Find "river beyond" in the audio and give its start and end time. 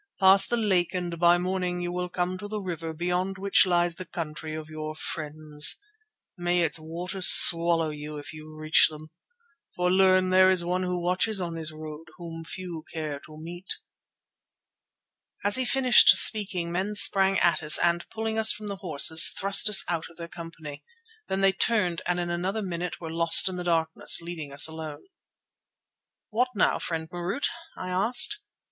2.59-3.37